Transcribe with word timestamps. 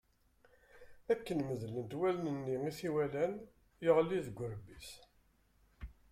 Akken 1.13 1.39
medlent 1.47 1.91
wallen-nni 1.99 2.57
i 2.69 2.71
t-iwalan, 2.77 3.33
yeɣli 3.85 4.19
deg 4.25 4.39
urebbi-s. 4.43 4.89